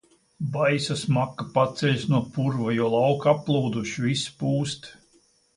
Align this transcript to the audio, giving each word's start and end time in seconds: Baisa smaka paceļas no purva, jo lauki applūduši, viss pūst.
Baisa 0.53 0.95
smaka 1.01 1.45
paceļas 1.57 2.07
no 2.13 2.23
purva, 2.37 2.73
jo 2.79 2.89
lauki 2.97 3.33
applūduši, 3.35 4.05
viss 4.11 4.29
pūst. 4.41 4.91